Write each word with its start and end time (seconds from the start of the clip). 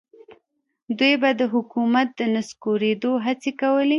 دوی 0.99 1.13
به 1.21 1.29
د 1.39 1.41
حکومت 1.53 2.07
د 2.19 2.21
نسکورېدو 2.35 3.11
هڅې 3.25 3.51
کولې. 3.61 3.89